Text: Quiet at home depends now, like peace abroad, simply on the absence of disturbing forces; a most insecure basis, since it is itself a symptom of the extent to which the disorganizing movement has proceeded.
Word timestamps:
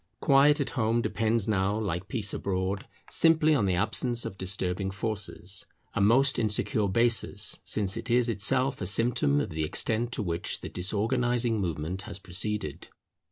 Quiet 0.19 0.59
at 0.59 0.71
home 0.71 1.03
depends 1.03 1.47
now, 1.47 1.77
like 1.77 2.07
peace 2.07 2.33
abroad, 2.33 2.87
simply 3.11 3.53
on 3.53 3.67
the 3.67 3.75
absence 3.75 4.25
of 4.25 4.35
disturbing 4.35 4.89
forces; 4.89 5.67
a 5.93 6.01
most 6.01 6.39
insecure 6.39 6.87
basis, 6.87 7.59
since 7.63 7.95
it 7.95 8.09
is 8.09 8.27
itself 8.27 8.81
a 8.81 8.87
symptom 8.87 9.39
of 9.39 9.51
the 9.51 9.63
extent 9.63 10.11
to 10.13 10.23
which 10.23 10.61
the 10.61 10.69
disorganizing 10.69 11.59
movement 11.61 12.01
has 12.09 12.17
proceeded. 12.17 12.87